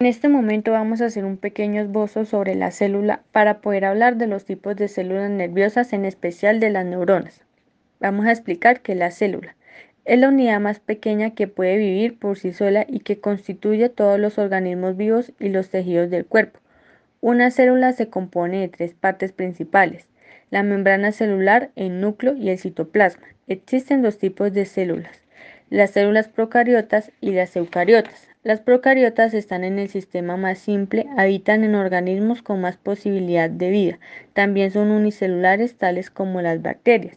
[0.00, 4.16] En este momento vamos a hacer un pequeño esbozo sobre la célula para poder hablar
[4.16, 7.40] de los tipos de células nerviosas, en especial de las neuronas.
[7.98, 9.56] Vamos a explicar que la célula
[10.04, 14.20] es la unidad más pequeña que puede vivir por sí sola y que constituye todos
[14.20, 16.60] los organismos vivos y los tejidos del cuerpo.
[17.20, 20.06] Una célula se compone de tres partes principales,
[20.50, 23.26] la membrana celular, el núcleo y el citoplasma.
[23.48, 25.22] Existen dos tipos de células,
[25.70, 28.27] las células procariotas y las eucariotas.
[28.44, 33.70] Las procariotas están en el sistema más simple, habitan en organismos con más posibilidad de
[33.70, 33.98] vida.
[34.32, 37.16] También son unicelulares, tales como las bacterias.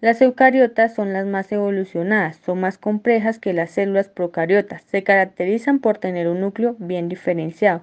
[0.00, 4.82] Las eucariotas son las más evolucionadas, son más complejas que las células procariotas.
[4.84, 7.82] Se caracterizan por tener un núcleo bien diferenciado,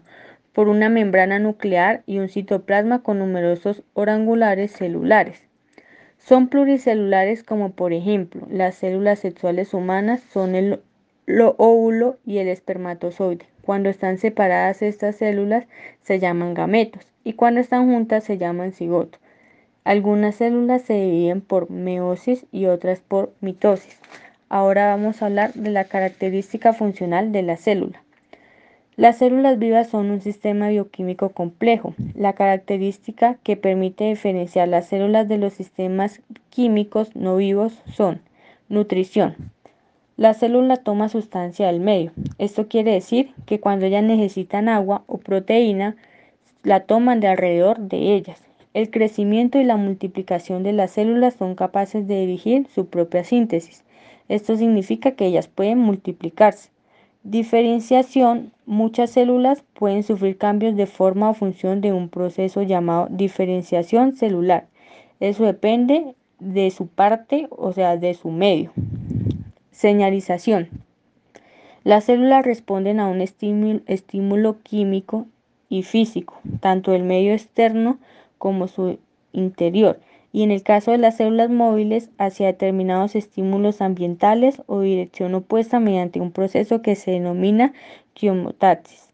[0.52, 5.44] por una membrana nuclear y un citoplasma con numerosos orangulares celulares.
[6.18, 10.82] Son pluricelulares como por ejemplo las células sexuales humanas son el
[11.30, 13.46] lo óvulo y el espermatozoide.
[13.62, 15.68] Cuando están separadas estas células
[16.02, 19.22] se llaman gametos y cuando están juntas se llaman cigotos.
[19.84, 23.96] Algunas células se dividen por meiosis y otras por mitosis.
[24.50, 28.02] Ahora vamos a hablar de la característica funcional de la célula.
[28.96, 31.94] Las células vivas son un sistema bioquímico complejo.
[32.16, 38.20] La característica que permite diferenciar las células de los sistemas químicos no vivos son
[38.68, 39.36] nutrición,
[40.20, 42.12] la célula toma sustancia del medio.
[42.40, 45.96] Esto quiere decir que cuando ellas necesitan agua o proteína,
[46.62, 48.44] la toman de alrededor de ellas.
[48.74, 53.86] El crecimiento y la multiplicación de las células son capaces de dirigir su propia síntesis.
[54.28, 56.70] Esto significa que ellas pueden multiplicarse.
[57.24, 58.52] Diferenciación.
[58.66, 64.68] Muchas células pueden sufrir cambios de forma o función de un proceso llamado diferenciación celular.
[65.22, 68.74] Eso depende de su parte, o sea, de su medio.
[69.80, 70.68] Señalización.
[71.86, 75.26] Las células responden a un estímulo, químico
[75.70, 77.98] y físico, tanto del medio externo
[78.38, 79.00] como su
[79.32, 80.02] interior,
[80.34, 85.80] y en el caso de las células móviles hacia determinados estímulos ambientales o dirección opuesta
[85.80, 87.72] mediante un proceso que se denomina
[88.16, 89.14] quiomotaxis.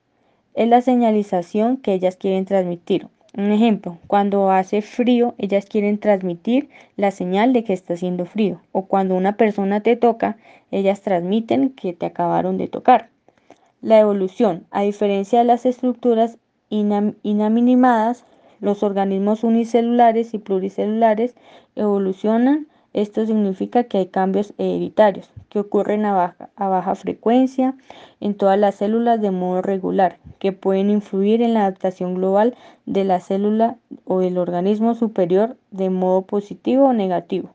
[0.55, 3.07] Es la señalización que ellas quieren transmitir.
[3.37, 8.61] Un ejemplo, cuando hace frío, ellas quieren transmitir la señal de que está haciendo frío.
[8.71, 10.37] O cuando una persona te toca,
[10.71, 13.09] ellas transmiten que te acabaron de tocar.
[13.81, 14.65] La evolución.
[14.71, 16.37] A diferencia de las estructuras
[16.69, 18.25] inaminimadas,
[18.61, 21.35] los organismos unicelulares y pluricelulares
[21.75, 27.75] evolucionan esto significa que hay cambios hereditarios que ocurren a baja, a baja, frecuencia
[28.19, 33.05] en todas las células de modo regular, que pueden influir en la adaptación global de
[33.05, 37.51] la célula o del organismo superior de modo positivo o negativo.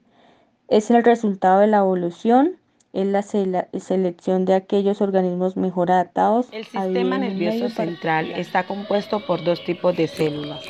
[0.68, 2.52] Es el resultado de la evolución,
[2.94, 6.48] es la selección de aquellos organismos mejor adaptados.
[6.52, 10.64] El sistema nervioso central está compuesto por dos tipos de células,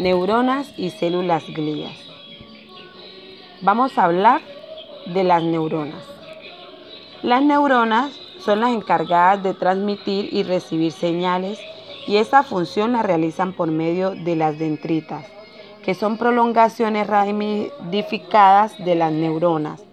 [0.00, 1.96] neuronas y células glías.
[3.60, 4.40] Vamos a hablar
[5.14, 6.21] de las neuronas.
[7.22, 8.10] Las neuronas
[8.40, 11.60] son las encargadas de transmitir y recibir señales
[12.08, 15.24] y esa función la realizan por medio de las dendritas,
[15.84, 19.84] que son prolongaciones ramificadas de las neuronas.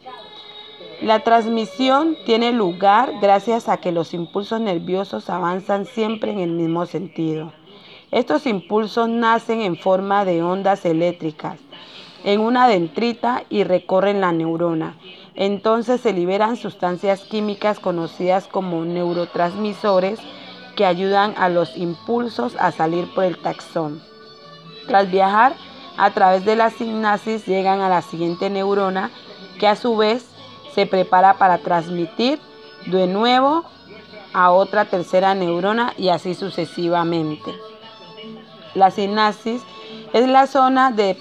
[1.04, 6.88] La transmisión tiene lugar gracias a que los impulsos nerviosos avanzan siempre en el mismo
[6.88, 7.54] sentido.
[8.10, 11.60] Estos impulsos nacen en forma de ondas eléctricas
[12.24, 14.96] en una dendrita y recorren la neurona.
[15.36, 20.20] Entonces se liberan sustancias químicas conocidas como neurotransmisores
[20.76, 24.02] que ayudan a los impulsos a salir por el taxón.
[24.88, 25.54] Tras viajar
[25.98, 29.12] a través de la sinapsis llegan a la siguiente neurona
[29.60, 30.26] que a su vez
[30.74, 32.40] se prepara para transmitir
[32.86, 33.66] de nuevo
[34.34, 37.54] a otra tercera neurona y así sucesivamente.
[38.76, 39.62] La sinapsis
[40.14, 41.18] es la zona de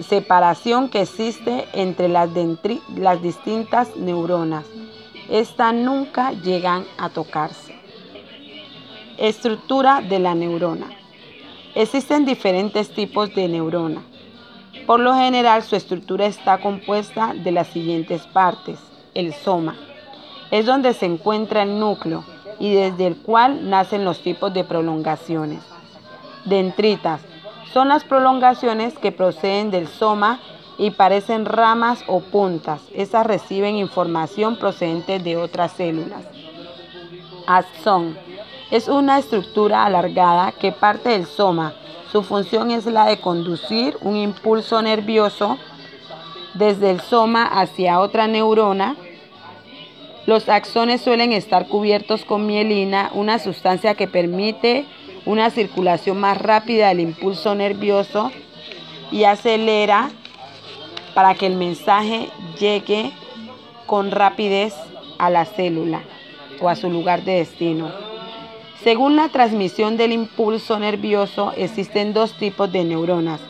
[0.00, 2.32] separación que existe entre las,
[3.22, 4.64] distintas neuronas.
[5.28, 7.74] Estas nunca llegan a tocarse.
[9.18, 10.88] Estructura de la neurona.
[11.74, 14.02] Existen diferentes tipos de neurona.
[14.86, 18.78] Por lo general su estructura está compuesta de las siguientes partes.
[19.14, 19.76] El soma
[20.50, 22.24] es donde se encuentra el núcleo
[22.58, 25.62] y desde el cual nacen los tipos de prolongaciones.
[26.44, 27.20] Dendritas
[27.72, 30.40] son las prolongaciones que proceden del soma
[30.78, 32.80] y parecen ramas o puntas.
[32.94, 36.24] Esas reciben información procedente de otras células.
[37.46, 38.16] Axón
[38.70, 41.74] es una estructura alargada que parte del soma.
[42.12, 45.58] Su función es la de conducir un impulso nervioso
[46.54, 48.96] desde el soma hacia otra neurona
[50.26, 54.86] Los axones suelen estar cubiertos con mielina, una sustancia que permite
[55.24, 58.30] una circulación más rápida del impulso nervioso
[59.10, 60.10] y acelera
[61.14, 62.28] para que el mensaje
[62.58, 63.12] llegue
[63.86, 64.74] con rapidez
[65.18, 66.02] a la célula
[66.60, 67.92] o a su lugar de destino.
[68.82, 73.40] Según la transmisión del impulso nervioso, existen dos tipos de neuronas,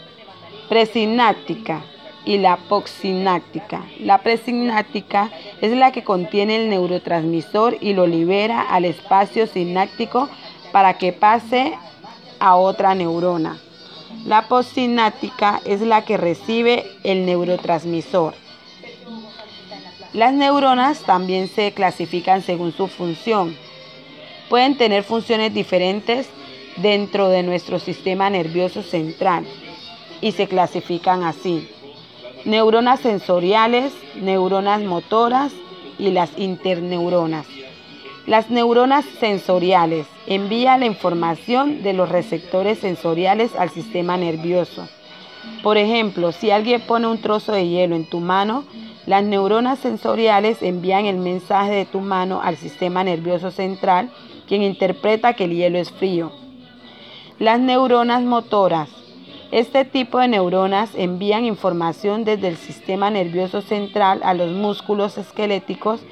[0.69, 1.83] presináptica
[2.25, 3.85] y la postsináptica.
[4.01, 5.31] La presináptica
[5.61, 10.29] es la que contiene el neurotransmisor y lo libera al espacio sináptico
[10.73, 11.75] para que pase
[12.39, 13.59] a otra neurona.
[14.25, 18.35] La postsináptica es la que recibe el neurotransmisor.
[20.13, 23.57] Las neuronas también se clasifican según su función.
[24.49, 26.29] Pueden tener funciones diferentes
[26.77, 29.47] dentro de nuestro sistema nervioso central
[30.21, 31.69] y se clasifican así.
[32.45, 35.53] Neuronas sensoriales, neuronas motoras
[35.99, 37.47] y las interneuronas.
[38.29, 44.87] Las neuronas sensoriales envían la información de los receptores sensoriales al sistema nervioso.
[45.63, 48.65] Por ejemplo, si alguien pone un trozo de hielo en tu mano,
[49.07, 54.11] las neuronas sensoriales envían el mensaje de tu mano al sistema nervioso central,
[54.47, 56.31] quien interpreta que el hielo es frío.
[57.39, 58.91] Las neuronas motoras.
[59.53, 66.03] Este tipo de neuronas envían información desde el sistema nervioso central a los músculos esqueléticos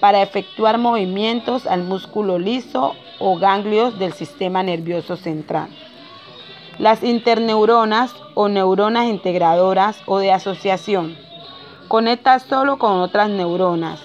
[0.00, 5.68] para efectuar movimientos al músculo liso o ganglios del sistema nervioso central.
[6.78, 11.16] Las interneuronas o neuronas integradoras o de asociación
[11.88, 14.00] conecta solo con otras neuronas.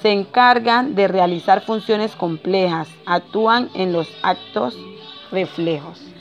[0.00, 4.76] Se encargan de realizar funciones complejas, actúan en los actos
[5.30, 6.13] reflejos.